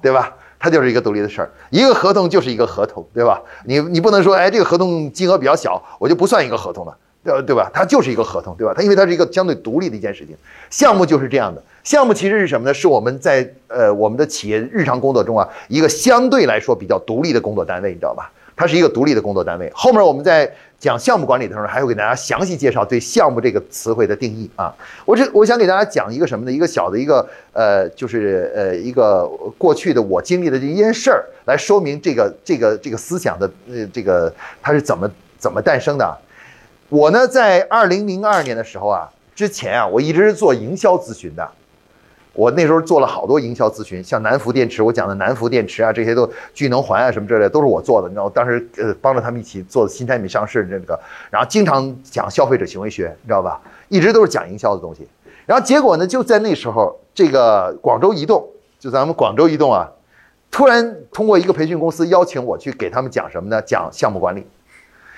[0.02, 0.34] 对吧？
[0.58, 1.52] 它就是一个独立的事儿。
[1.72, 3.42] 一个合同就是一个合同，对吧？
[3.66, 7.70] 你你不能说，哎，这个合同金额比较小，我就不算一个合同了，对对吧？
[7.74, 8.74] 它就是一个合同，对吧？
[8.74, 10.36] 它因为它是一个相对独立的一件事情。
[10.70, 12.74] 项目就是这样的，项目其实是什么呢？
[12.74, 18.32] 是我们在呃我们的企业日常工作中啊，一个相对来说比较独立的工作单位，你知道吧？
[18.62, 19.72] 它是一个独立的工作单位。
[19.74, 20.48] 后面我们在
[20.80, 24.72] 讲项目管理的时候，还会给大家详细介绍对项目这个词汇的定义啊。
[25.04, 26.52] 我这我想给大家讲一个什么呢？
[26.52, 36.18] 一个小的一个呃，就是呃一个过去的我经历的这一件事儿，来说明这个这个这个思想的呃这个它是怎么怎么诞生的。
[36.90, 41.50] 我呢，在二零零二年的时候啊，之前啊，我一直是做营销咨询的。
[42.34, 48.08] 我那时候做了好多营销咨询，像南孚电池，我讲的南孚电池啊，这些都聚能环啊什么之类，都是我做的。
[48.08, 50.98] 你知道，当时呃帮着他们一起做新产品上市这个，
[51.30, 53.60] 然后经常讲消费者行为学，你知道吧？
[53.90, 55.06] 一直都是讲营销的东西。
[55.46, 58.48] 然后结果呢，就在那时候，这个广州移动，
[58.80, 59.90] 就咱们广州移动啊，
[60.50, 63.62] 突然通过一个培训公司邀请我去给他们讲什么呢？
[63.64, 64.48] 讲项目管理。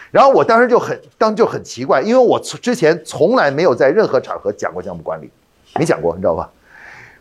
[0.10, 5.30] 然后我当时就很当就很奇怪，因为我之前从来没有在任何场合讲过项目管理，
[5.76, 6.50] 没讲过，你知道吧？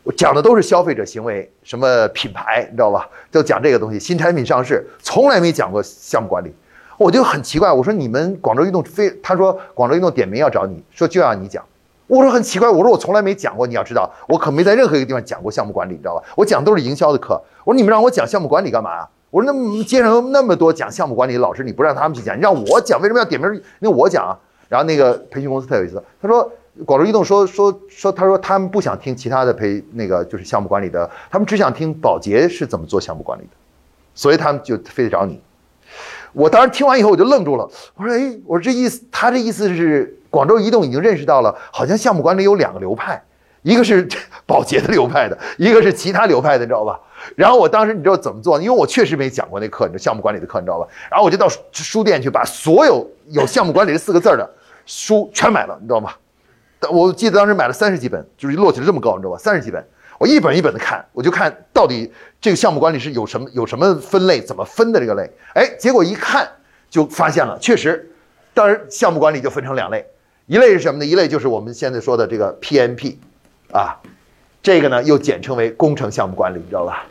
[0.05, 3.09] 我讲的都是消费者行为，什么品牌，你知道吧？
[3.31, 6.53] 就讲这个东西，新产品上市，从来没讲过项目管理。
[6.99, 11.65] 我就很奇怪，我说你们广州移动非，他说广州移动点名要找你，说就要你讲。
[12.09, 16.23] 我说很奇怪，我说我从来没讲过，你要知道，我可没在任何一个地方讲过项目管理，你知道吧？
[16.37, 17.41] 我讲都是营销的课。
[17.65, 19.07] 我说你们让我讲项目管理干嘛？
[19.31, 23.63] 我说那街上那么多讲项目管理的老师，你不让他们去讲，你让我讲，为什么要点名？
[23.79, 24.37] 那我讲啊。
[24.69, 26.51] 然后那个培训公司特有意思，他说。
[26.87, 33.51] 广州移动说说说，他说他们不想听其他的培那个就是项目管理的，他们只想听保洁是怎么做项目管理的，
[34.15, 35.41] 所以他们就非得找你。
[36.33, 43.23] 我当时听完以后我就愣住了，我说哎，我说这意思，他这意思是广州移动已经认识到了，好像项目管理有两个流派，
[43.61, 44.09] 一个是
[44.47, 46.99] 保洁的流派的，一个是其他流派的，你知道吧？
[47.37, 48.59] 然后我当时你知道怎么做？
[48.59, 50.89] 因为我确实没讲过那课，你知道项目管理的课，你知道吧？
[51.11, 54.51] 然后我就到书店去把所有有项目管理这四个字的
[54.87, 56.13] 书全买了，你知道吗？
[56.91, 59.39] 我记得当时买了三十几本，就是摞起来这么高，你知道吧？
[59.39, 59.85] 三十几本，
[60.19, 65.31] 我一本一本的看，我就看到底这个项目管理是有什么有什么分类，怎么分的这个类。
[65.55, 66.49] 哎，结果一看
[66.91, 68.11] 就发现了，确实，
[68.55, 70.07] 当然项目管理就分成两类，
[70.47, 71.07] 一类是什么呢？
[71.07, 73.17] 一类就是我们现在说的这个 PMP，
[73.73, 74.01] 啊，
[74.63, 77.07] 这个呢又简称为工程项目管理，你知道吧？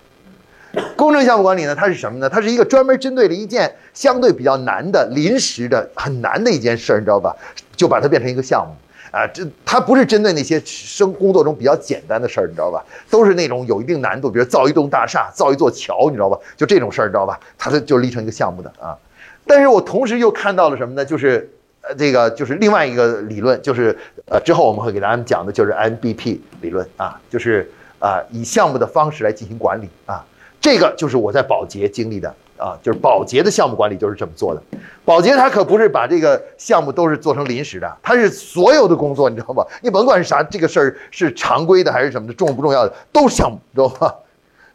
[0.95, 2.29] 工程项目管理呢，它是什么呢？
[2.29, 7.35] 它是一个专门针对了一件相对比较难的、临时的、很难的一件事儿，你知道吧？
[7.75, 8.73] 就把它变成一个项目。
[9.11, 12.83] 啊，这它不是针对那些生工作中比较简单的事儿，你知道吧？
[13.09, 16.39] 都是那种有一定难度，比如造一栋大厦、造一座桥，你知道吧？
[16.55, 17.39] 就这种事儿，你知道吧？
[17.57, 18.97] 它的就立成一个项目的啊。
[19.45, 21.03] 但是我同时又看到了什么呢？
[21.03, 21.49] 就是
[21.81, 23.97] 呃，这个就是另外一个理论，就是
[24.27, 27.69] 呃，之后我们会给大家讲的，就是 MBP 理论啊，就是
[27.99, 30.25] 啊，以项目的方式来进行管理啊。
[30.61, 32.33] 这个就是我在保洁经历的。
[32.61, 34.61] 啊，就是保洁的项目管理就是这么做的。
[35.03, 39.65] 保洁他可不是把这个项目都是做成临时的，他是所有的工作，你知道吧？
[39.81, 44.15] 你甭管是啥，这个事儿是常规的还是什么的，重不重要的都是项目，知道吧？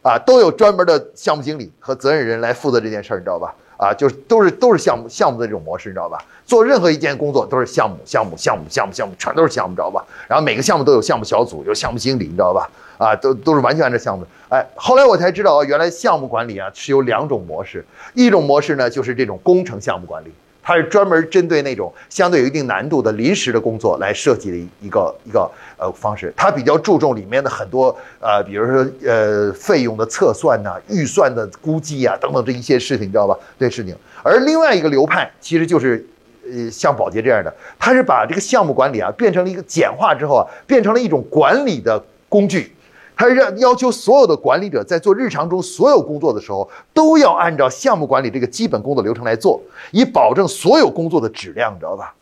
[0.01, 3.55] 啊，都有专门的项目经理和责任人来负责这件事儿，你知道吧？
[3.77, 6.17] 啊，就是都是都是项目项目的这种模式，你知道吧？
[6.45, 10.03] 做任何一件工作都是项目项目项目项目项目，全都是项目，知道吧？
[10.27, 12.69] 然后每个项目都有项目小组，有项目经理，你知道吧？
[12.97, 14.25] 啊，都都是完全按照项目。
[14.49, 17.85] 哎，后来我才知道，原来项目管理啊是有两种模式。
[18.13, 20.33] 一种模式呢，就是这种工程项目管理，
[20.67, 26.33] 它是专门针对那种相对有一定难度的临时的工作来设计的一个一个呃方式。
[26.35, 33.33] 它比较注重里面的很多呃，比如说呃费用的测算呐、预算的估计啊等等这一些事情，你知道吧？
[33.57, 33.95] 这事情。
[34.21, 36.05] 而另外一个流派其实就是
[36.43, 42.73] 呃像保洁这样的，它是把这个项目管理啊变成了一个简化之后啊，变成了一种管理的工具。
[43.17, 49.59] 他让要求所有的管理者在做日常中所有工作的时候，都要按照项目管理这个基本工作流程来做，
[49.91, 52.13] 以保证所有工作的质量，你知道吧？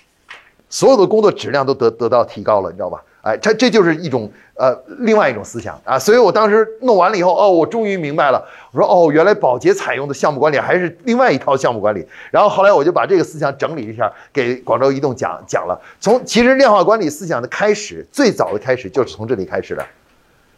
[0.70, 3.04] 所有的工作质量都得得到提高了，你知道吧？
[3.22, 5.98] 哎，这这就是一种呃另外一种思想啊。
[5.98, 8.44] 所以我当时弄完了以后，哦，我终于明白了。
[8.72, 12.06] 我说哦，原来保洁采用的项目管理还是另外一套项目管理。
[12.30, 15.80] 然后后来我就把这个思想整理一下，给广州移动讲讲了。
[16.00, 19.84] 从其实量化管理思想的开始，最早的开始就是从这里开始的，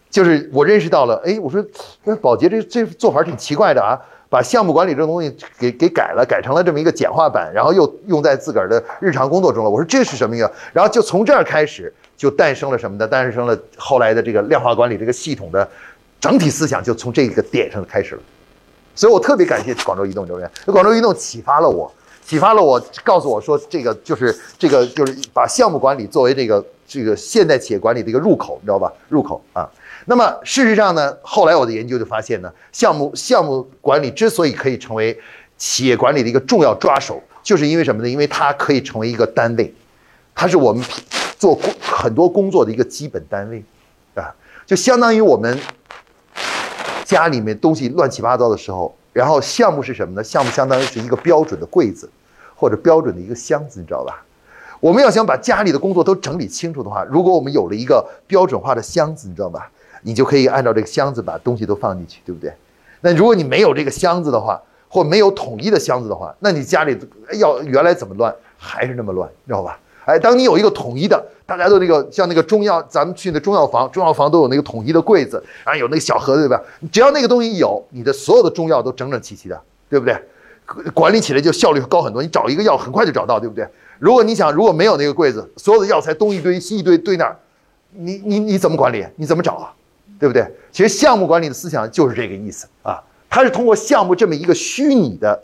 [0.10, 1.64] 就是我认识到了，哎，我说
[2.04, 4.00] 那保洁这这做法挺奇怪的啊。
[4.30, 9.70] 把项目管理这个东西给给改了，改成了这么一个简化版，然后又用在自个儿的日常工作中了。
[9.70, 10.52] 我说这是什么呀？
[10.74, 13.08] 然后就从这儿开始，就诞生了什么呢？
[13.08, 15.66] 诞生了后来的这个量化管理这个系统的
[16.20, 18.22] 整体思想，就从这个点上开始了。
[18.96, 21.90] 所以我特别感谢广州移动人员，广州移动启发了我，
[22.28, 28.92] 启发了我，告诉我说这个就是这个就是把项目管理作为这个这个现代企业管理的一个入口，你知道吧？
[29.08, 29.66] 入口啊。
[30.08, 35.18] 那么事实上呢，后来我的研究就发现呢，项目项目管理之所以可以成为
[35.58, 38.10] 企业管理的一个重要抓手，就是因为什么呢？
[38.10, 39.74] 因为它可以成为一个单位，
[40.36, 40.84] 它是我们
[41.40, 43.64] 做工很多工作的一个基本单位，
[44.16, 44.36] 啊，
[44.66, 45.58] 就相当于我们
[47.06, 50.22] 家里面东西乱七八糟的时候，然后项目是什么呢？
[50.22, 52.10] 项目相当于是一个标准的柜子，
[52.58, 54.22] 或者标准的一个箱子，你知道吧？
[54.80, 59.72] 我们要想把家里的工作都整理清楚的话，如果我们有了一个标准化的箱子，你知道吧？
[60.04, 62.52] 你就可以按照这个箱子把东西都放进去，对不对？
[63.02, 66.98] 那如果你没有这个箱子的话，或没有统一的箱子的话，那你家里
[67.40, 69.80] 要原来怎么乱还是那么乱，你知道吧？
[70.06, 76.64] 哎，当你有一个统一的，大家都那个像那个中药，咱们去那中药房，中药房都有那个统一的柜子，然后有那个小盒子，对吧？
[76.92, 80.16] 只要那个东西有，你的所有的中药都整整齐齐的，对不对？
[80.94, 83.68] 管理起来就效率高很多，你找一个药很快就找到，对不对？
[84.00, 87.36] 如果你想如果没有那个柜子，所有的药材东一堆西一堆堆那儿，
[87.94, 89.06] 你你你怎么管理？
[89.16, 89.74] 你怎么找啊？
[90.20, 90.46] 对不对？
[90.72, 95.44] 其实项目管理的思想就是这个意思啊，它是通过项目这么一个虚拟的、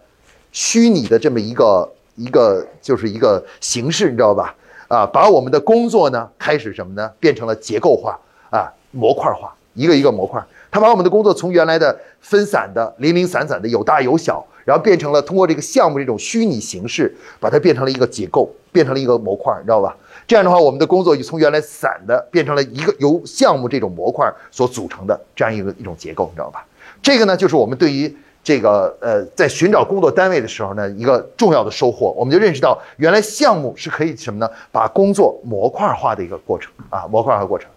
[0.51, 4.55] 虚拟的这么一个一个就是一个形式，你知道吧？
[4.87, 7.09] 啊，把我们的工作呢开始什么呢？
[7.19, 10.43] 变成了结构化啊，模块化，一个一个模块。
[10.69, 19.95] 它把我们的工作从原来的分散的、零零散散的、有大有小，然后变成了通过这个项目这种虚拟形式，把它变成了一个结构，变成了一个模块，你知道吧？
[20.25, 26.65] 这样的话，我们的工作就从原来散的变成了一个由项目这种模块所组成的这样一个一种结构，你知道吧？
[27.01, 32.11] 这个呢，就是我们对于这个呃，在寻找工作单位的时候呢，一个重要的收获。
[32.11, 34.49] 我们就认识到，原来项目是可以什么呢？
[34.71, 37.69] 把工作模块化的一个过程啊，模块化过程。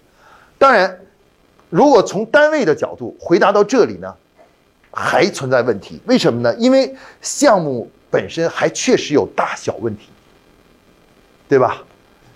[0.59, 1.01] 当然，
[1.68, 4.14] 如果从单位的角度回答到这里呢，
[4.99, 6.01] 还存在问题。
[6.07, 6.55] 为什么呢？
[6.57, 10.09] 因为项目本身还确实有大小问题，
[11.47, 11.83] 对吧？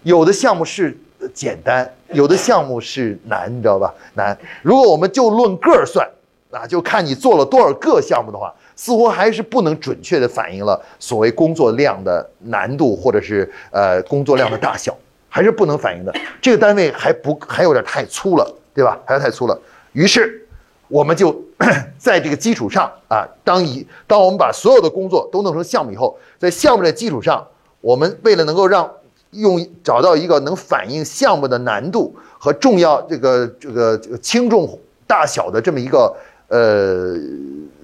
[0.02, 0.94] 有的项目是
[1.32, 3.94] 简单，有的项目是难，你知道吧？
[4.12, 4.36] 难。
[4.60, 6.06] 如果我们就论个儿算，
[6.50, 14.94] 啊，就看你做了多少个项目的话，似乎还是不能准确的反映了所谓工作量的难度，或者是呃工作量的大小，
[15.30, 16.14] 还是不能反映的。
[16.42, 18.98] 这个单位还不还有点太粗了，对吧？
[19.06, 19.58] 还是太粗了。
[19.92, 20.46] 于是，
[20.88, 21.42] 我们就
[21.98, 27.46] 在这个基础上啊，当一当我们把所有的工作都弄成项目以后，在项目的基础上，
[27.82, 28.90] 我们为了能够让
[29.32, 36.16] 用找到一个能反映项目的难度和重要这个这个这个轻重大小的这么一个
[36.48, 37.14] 呃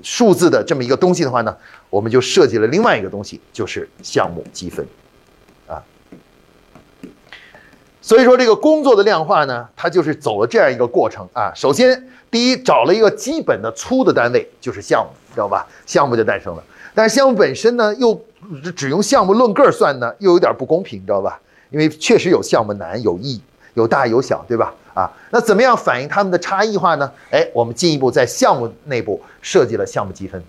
[0.03, 1.55] 数字的这么一个东西的话呢，
[1.91, 4.87] 我们就设计了另外一个东西，就是项目积分，
[5.67, 5.83] 啊，
[8.07, 11.51] 所以说这个工作的量化呢，它就是走了这样一个过程啊。
[11.57, 15.67] 首先，第一找了一个基本的粗的单位，就是项目，知道吧？
[15.87, 16.63] 项目就诞生了。
[16.95, 18.25] 但是项目本身呢，又
[18.77, 21.41] 只用项目论个儿算呢，又有点不公平，知道吧？
[21.71, 23.43] 因为确实有项目难、有易、
[23.75, 24.73] 有大有小，对吧？
[24.95, 27.11] 啊，那怎么样反映他们的差异化呢？
[27.33, 30.41] 哎，我们进一步在项目内部设计了项目积分，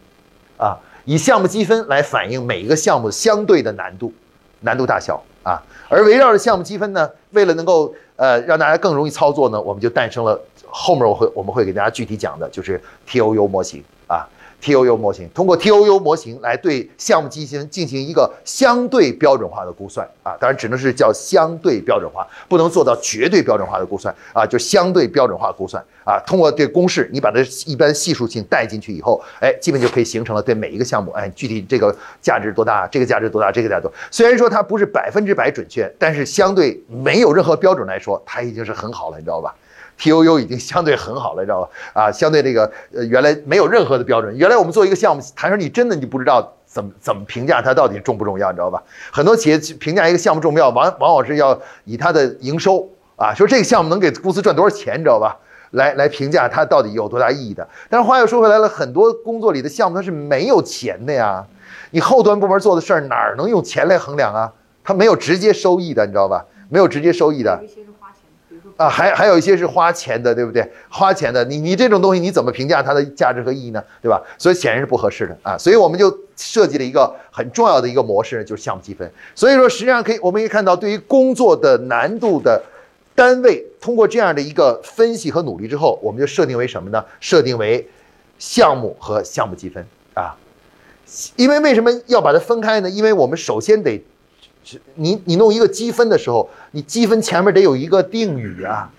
[0.57, 4.13] 啊，以项目积分来反映每一个项目相对的难度、
[4.59, 5.63] 难度大小啊。
[5.87, 14.27] 而围绕着项目积分呢，为了能够呃让大家更容易操作呢，我们就诞生了后面我会我们会给大家具体讲的，就是 T O U 模型啊。
[14.59, 26.19] T O U 模型通过 T O U 模型来对项目进行进行一个相对标准化的估算啊，当然只能是叫相对标准化，不能做到绝对标准化的估算啊，就相对标准化估算啊。
[26.25, 33.93] 通过这公式，你把它一般系数性带进去以后，哎，基本就可以形成了对每一个项目，哎，具体这个价值多大，这个价值多大，这个价值多。
[34.11, 39.55] 虽然说它不是百分之百准确，但是相对没有任何标准来说，它已经是很好了，你知道吧
[39.97, 41.69] ？T O U 已经相对很好了，知道吧？
[41.93, 44.35] 啊，相对这个呃，原来没有任何的标准。
[44.37, 48.81] 原来我们做一个项目，谈说你真的你不知道怎么怎么评价它到底重不重要，你知道吧？
[49.11, 55.35] 很多企业评价一个项目重要，往往往是要以它的营收啊，说这个项目能给公司赚多少钱，你知道吧？
[55.71, 57.67] 来来评价它到底有多大意义的。
[57.89, 61.45] 但是话又说回来了，很多工作里的项目它是没有钱的呀，
[61.91, 64.51] 你后端部门做的事儿哪儿能用钱来衡量啊？
[64.83, 66.45] 它没有直接收益的，你知道吧？
[66.69, 67.61] 没有直接收益的。
[68.77, 70.71] 啊，还还有一些是花钱的，对不对？
[70.87, 73.83] 花钱的，你你这种东西你怎么评价它的价值和意义呢？
[74.03, 74.21] 对吧？
[74.37, 79.11] 所以显然是不合适的啊，所以我们就设计了一个很重要的一个模式，就是项目积分。
[79.33, 82.61] 所以说，实际上可以，我们可以看到，对于工作的难度的
[83.15, 87.03] 单位，通过这样的一个分析和努力之后，我们就设定为什么呢？
[87.19, 87.89] 设定为
[88.37, 90.37] 项目和项目积分啊。
[91.35, 92.89] 因为为什么要把它分开呢？
[92.89, 93.99] 因为我们首先得。
[94.95, 98.89] 你你弄一个积分的时候，你积分前面得有一个定语啊，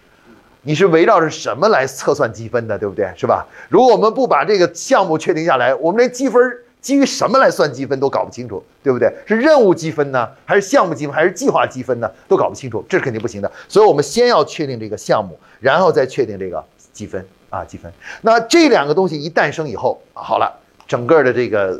[0.63, 3.13] 你是围绕着什么来测算积分的，对不对？
[3.17, 3.47] 是吧？
[3.69, 6.41] 如果我们不把这个项目确定下来，我们连积分
[6.81, 9.13] 基于什么来算积分都搞不清楚，对不对？
[9.27, 12.11] 是任务积分呢，还是项目积分，还是计划积分呢？
[12.29, 13.51] 都搞不清楚，这是肯定不行的。
[13.69, 17.93] 所以我们先要确定这个项目，然后再确定这个积分啊，积分。
[18.23, 21.79] 那这两个东西一诞生以后，好了，整个的这个。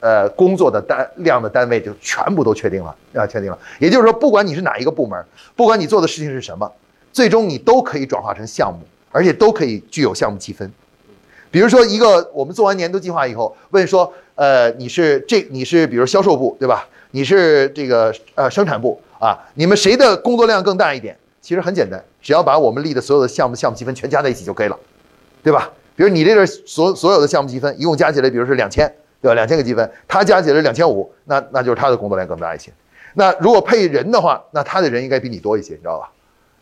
[0.00, 3.58] 呃，工作的单量的单位就全部都确定了啊，确定了。
[3.78, 6.70] 也就是说，不管你是哪一个部门，不管你做的事情是什么，
[7.12, 10.70] 最终你都可以转化成项目，而且都可以具有项目积分。
[11.50, 16.86] 比如说，一个我们做完年度计划以后，问说，呃，你是这你是比如销售部对吧？
[17.12, 19.38] 你是这个呃生产部啊？
[19.54, 21.16] 你们谁的工作量更大一点？
[21.40, 24.78] 其实很简单，只要把我们立的所有的项目项目积分全加在一起就可以了，
[25.42, 25.70] 对吧？
[25.94, 28.92] 比如你这个所所有的项目积分一共加起来，比如是两千。
[29.26, 29.34] 对吧？
[29.34, 32.70] 两千个积分，他加起来两千五，那那就是他的工作量更大一些。
[33.14, 36.08] 那如果配人的话，那他的人应该比你多一些，你知道吧？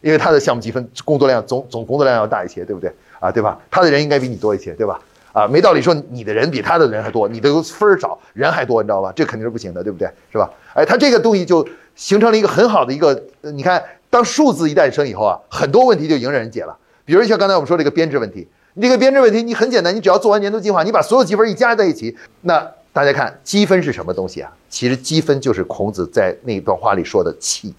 [0.00, 2.90] 因为他的项目积分工作量总总工作量要大一些，对不对？
[3.20, 3.59] 啊，对吧？
[3.70, 4.98] 他的人应该比你多一些，对吧？
[5.35, 9.12] 啊，没道理说你的人比他的人还多，你的分儿少，人还多，你知道吧？
[9.14, 10.09] 这肯定是不行的，对不对？
[10.33, 10.50] 是吧？
[10.72, 16.74] 哎，他这个东西就形成了一个很好的一个，你看，当数字一诞生以后啊，很多问题就迎刃而解了。
[17.05, 18.48] 比如像刚才我们说这个编制问题。
[18.74, 24.52] 你这个编制问题，你很简单，你只要做完年度计划，你把所有积分一加在一起，那大家看积分是什么东西啊？
[24.68, 27.72] 其实积分就是孔子在那段话里说的气，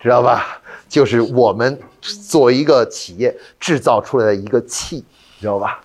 [0.00, 0.60] 知道吧？
[0.88, 5.04] 就是我们作为一个企业制造出来的一个气，
[5.40, 5.80] 知道吧？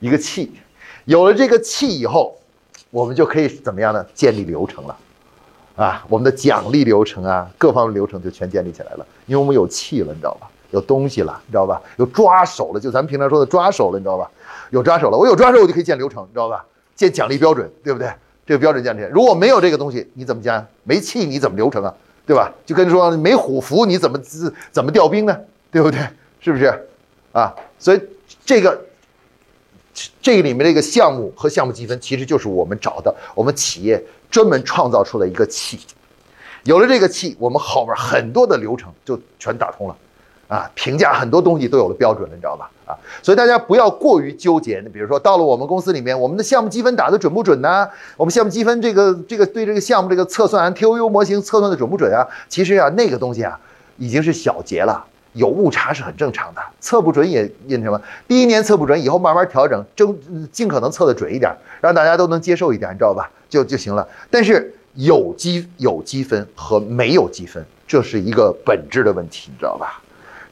[0.00, 0.52] 一个气，
[1.04, 2.36] 有了这个气以后，
[2.90, 4.04] 我们就可以怎么样呢？
[4.12, 4.96] 建立流程了，
[5.76, 10.50] 啊，我们的奖励流程啊，各方面流程就全建立起来了，因为我们有气了，你知道吧？
[10.70, 11.80] 有东西了，你知道吧？
[11.96, 14.30] 有抓手了，就咱们平常说的抓手了，你知道吧？
[14.70, 16.64] 有抓手了，我有抓手，我就可以建流程，你知道吧？
[16.94, 18.12] 建奖励标准，对不对？
[18.46, 19.02] 这个标准建立。
[19.12, 20.66] 如果没有这个东西，你怎么加？
[20.84, 21.94] 没气你怎么流程啊？
[22.26, 22.52] 对吧？
[22.66, 24.18] 就跟说没虎符你怎么
[24.70, 25.38] 怎么调兵呢？
[25.70, 26.00] 对不对？
[26.40, 26.88] 是不是？
[27.32, 28.00] 啊，所以
[28.44, 28.78] 这个
[30.20, 35.78] 这个里面这个项目和项目积分，其实就是我们找的我们企业专门创造出来一个气。
[36.64, 39.96] 有了这个气，我们后面很多的流程就全打通了。
[40.48, 42.70] 啊，评价很多东西都有了标准了，你知道吧？
[42.86, 44.80] 啊，所以大家不要过于纠结。
[44.80, 47.86] 你比如说，到了我们公司里面，我们的项目积分打的准不准呢？
[48.16, 52.26] 我们项目积分这个这个对这个项目这个测算 T O U 模型测算的准不准啊？
[52.48, 53.60] 其实啊，那个东西啊，
[53.98, 56.62] 已经是小节了，有误差是很正常的。
[56.80, 58.00] 测不准也因什么？
[58.26, 60.18] 第一年测不准，以后慢慢调整，争
[60.50, 63.30] 尽可能测的准一点，让大家都能接受一点，你知道吧？
[63.50, 64.08] 就就行了。
[64.30, 70.00] 但是有积有积分和没有积分，这是一个本质的问题，你知道吧？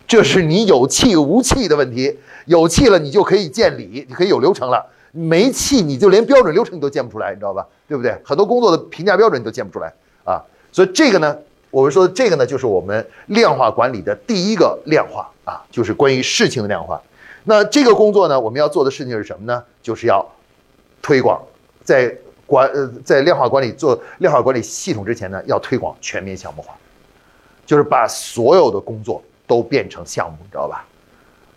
[0.07, 4.79] 这是你有气无气的问题，有气了你就可以建理，你可以有流程了；
[5.11, 7.67] 没气你就连标准流程你都建不出来，你知道吧？
[7.89, 8.17] 对不对？
[8.25, 9.93] 很多工作的评价标准你都建不出来
[10.25, 10.43] 啊！
[10.71, 11.37] 所以这个呢，
[11.71, 17.01] 我们说的这个呢，就是我们量化管理的第一个量化啊，就是关于事情的量化。
[17.45, 19.63] 那这个工作呢，我们要做的事情是什么呢？
[19.83, 20.25] 就是要
[21.03, 21.41] 推广，
[21.83, 22.17] 在
[22.47, 26.75] 管呃在量化管理做量化管理系统之前呢，要推广全面项目化，
[27.65, 29.21] 就是把所有的工作。
[29.47, 30.85] 都变成项目，你知道吧？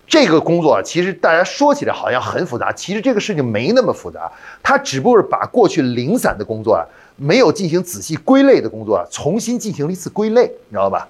[0.08, 4.32] 这个工作其实大家说起来好像很复杂，其实这个事情没那么复杂。
[4.64, 6.82] 它只不过是把过去零散的工作啊，
[7.16, 11.08] 没有进行仔细归类的工作啊，重新进行了一次归类，你知道吧？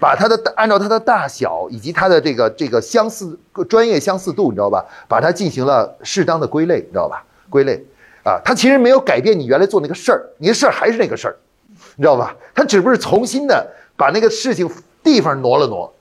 [0.00, 3.38] 把它的按照它的大小以及它的这个这个相似
[3.68, 4.84] 专业相似度，你知道吧？
[5.06, 7.24] 把它进行了适当的归类，你知道吧？
[7.48, 7.80] 归类
[8.24, 11.36] 啊，它其实没有改变你原来做那个事儿，你的事儿还是那个事儿，
[11.94, 12.34] 你知道吧？
[12.52, 13.64] 它只不过是重新的
[13.96, 14.68] 把那个事情
[15.04, 15.94] 地方挪了挪。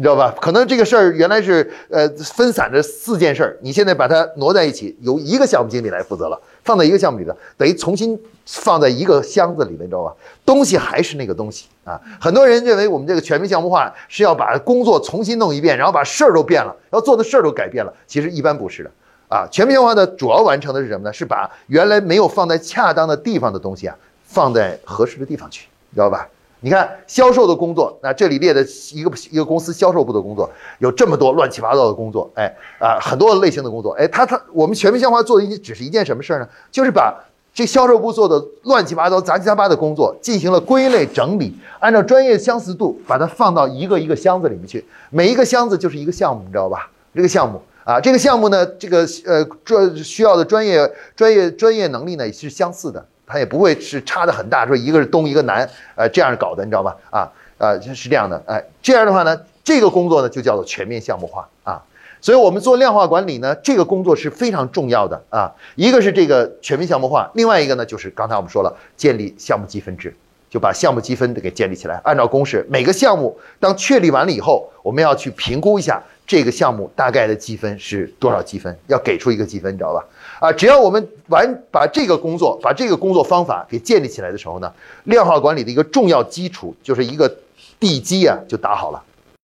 [0.00, 0.34] 你知道吧？
[0.40, 10.14] 可能这个事儿原来是呃分散着四件事儿，你现在把它挪在一起，由一个项目经理来负责了，放在一个项目里头，等于重新放在一个箱子里面，你知道吧？
[10.42, 12.00] 东西还是那个东西啊。
[12.18, 17.92] 很多人认为我们这个全面项目化是要把工作重新弄一遍，然后把事儿都变了，要做的事儿都改变了。
[18.06, 18.90] 其实一般不是的
[19.28, 19.46] 啊。
[19.52, 21.12] 全面项目化的主要完成的是什么呢？
[21.12, 26.26] 是把原来没有放在恰当的地方的东西啊，放在合适的地方去，知道吧？
[26.60, 28.60] 你看销售的工作，那这里列的
[28.92, 30.48] 一个一个公司销售部的工作
[30.78, 36.48] 有这么多乱七八糟的工作，哎啊，很多类型的工作，哎，他他我们全面向化做的一只是一件什么事儿呢？
[36.70, 37.14] 就是把
[37.52, 46.90] 这销售部做的乱七八糟、杂七杂八的工作，进行了归类整理，按照专业相似度把它放到一个一个箱子里面去，每一个箱子就是一个项目，你知道吧？
[47.12, 56.96] 这个项目啊，这个项目呢，这个呃专需要的专业专业专业能力呢也是相似的，它也不会是差的很大，说一个是东一个南，呃这样搞的，你知道吧？
[57.10, 57.28] 啊
[57.58, 61.82] 呃是这样的，哎，这样的话呢，这个工作呢就叫做全面项目化啊。
[62.22, 65.50] 所以，我们做量化管理呢，这个工作是非常重要的啊。
[65.74, 70.14] 一个是这个全面项目化，另外一个呢，就是刚才我们说了，建立项目积分制，
[70.50, 71.98] 就把项目积分给建立起来。
[72.04, 80.04] 按照公式，每个项目当确立完了以后，我们要去评估一下这个项目大概的积分是多少积分，要给出一个积分，你知道吧？
[80.40, 84.72] 啊，只要我们完把这个工作，把这个工作方法给建立起来的时候呢，
[85.04, 87.30] 量化管理的一个重要基础就是一个
[87.78, 89.02] 地基啊，就打好了。